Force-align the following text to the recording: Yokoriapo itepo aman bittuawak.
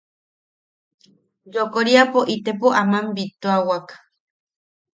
Yokoriapo 1.53 2.19
itepo 2.35 2.67
aman 2.81 3.05
bittuawak. 3.15 3.87